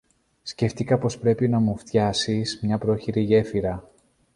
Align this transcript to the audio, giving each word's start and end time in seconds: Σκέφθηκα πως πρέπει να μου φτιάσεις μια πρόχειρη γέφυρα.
Σκέφθηκα 0.43 0.97
πως 0.97 1.17
πρέπει 1.19 1.47
να 1.47 1.59
μου 1.59 1.77
φτιάσεις 1.77 2.59
μια 2.61 2.77
πρόχειρη 2.77 3.21
γέφυρα. 3.21 3.89